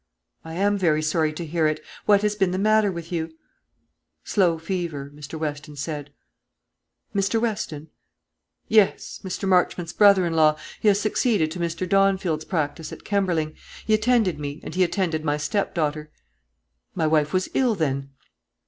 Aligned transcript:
"I 0.43 0.55
am 0.55 0.79
very 0.79 1.03
sorry 1.03 1.31
to 1.33 1.45
hear 1.45 1.67
it. 1.67 1.79
What 2.07 2.23
has 2.23 2.33
been 2.35 2.49
the 2.49 2.57
matter 2.57 2.91
with 2.91 3.11
you?" 3.11 3.37
"Slow 4.23 4.57
fever, 4.57 5.11
Mr. 5.13 5.37
Weston 5.37 5.75
said." 5.75 6.11
"Mr. 7.13 7.39
Weston?" 7.39 7.87
"Yes; 8.67 9.19
Mr. 9.23 9.47
Marchmont's 9.47 9.93
brother 9.93 10.25
in 10.25 10.33
law. 10.33 10.57
He 10.79 10.87
has 10.87 10.99
succeeded 10.99 11.51
to 11.51 11.59
Mr. 11.59 11.87
Dawnfield's 11.87 12.45
practice 12.45 12.91
at 12.91 13.03
Kemberling. 13.03 13.53
He 13.85 13.93
attended 13.93 14.39
me, 14.39 14.59
and 14.63 14.73
he 14.73 14.83
attended 14.83 15.23
my 15.23 15.37
step 15.37 15.75
daughter." 15.75 16.09
"My 16.95 17.05
wife 17.05 17.31
was 17.31 17.47
ill, 17.53 17.75
then?" 17.75 18.09